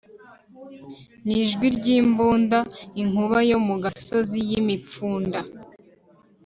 Nijwi 1.25 1.65
ryimbunda 1.77 2.59
inkuba 3.01 3.37
yo 3.49 3.57
mu 3.65 3.75
gasozi 3.83 4.37
yimipfunda 4.49 5.39